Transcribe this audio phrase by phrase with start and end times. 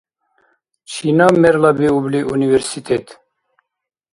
[0.91, 3.05] Чинаб мерлабиубли университет?